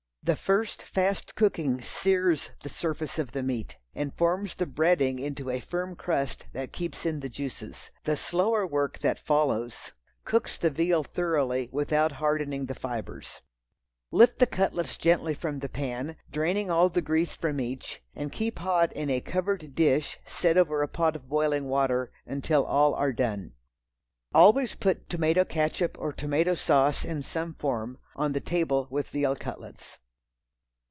The 0.23 0.35
first 0.35 0.83
fast 0.83 1.33
cooking 1.33 1.81
sears 1.81 2.51
the 2.61 2.69
surface 2.69 3.17
of 3.17 3.31
the 3.31 3.41
meat 3.41 3.77
and 3.95 4.13
forms 4.13 4.53
the 4.53 4.67
breading 4.67 5.19
into 5.19 5.49
a 5.49 5.59
firm 5.59 5.95
crust 5.95 6.45
that 6.53 6.71
keeps 6.71 7.07
in 7.07 7.21
the 7.21 7.27
juices. 7.27 7.89
The 8.03 8.15
slower 8.15 8.67
work 8.67 8.99
that 8.99 9.19
follows 9.19 9.93
cooks 10.23 10.59
the 10.59 10.69
veal 10.69 11.03
thoroughly 11.03 11.69
without 11.71 12.11
hardening 12.13 12.67
the 12.67 12.75
fibres. 12.75 13.41
Lift 14.11 14.37
the 14.37 14.45
cutlets 14.45 14.95
carefully 14.95 15.33
from 15.33 15.57
the 15.57 15.67
pan, 15.67 16.15
draining 16.31 16.69
all 16.69 16.87
the 16.87 17.01
grease 17.01 17.35
from 17.35 17.59
each, 17.59 18.03
and 18.13 18.31
keep 18.31 18.59
hot 18.59 18.93
in 18.93 19.09
a 19.09 19.21
covered 19.21 19.73
dish 19.73 20.19
set 20.23 20.55
over 20.55 20.83
a 20.83 20.87
pot 20.87 21.15
of 21.15 21.29
boiling 21.29 21.65
water 21.65 22.11
until 22.27 22.63
all 22.63 22.93
are 22.93 23.11
done. 23.11 23.53
Always 24.35 24.75
put 24.75 25.09
tomato 25.09 25.43
catsup 25.45 25.97
or 25.97 26.13
tomato 26.13 26.53
sauce, 26.53 27.03
in 27.03 27.23
some 27.23 27.55
form, 27.55 27.97
on 28.15 28.33
the 28.33 28.39
table 28.39 28.87
with 28.91 29.09
veal 29.09 29.35
cutlets. 29.35 29.97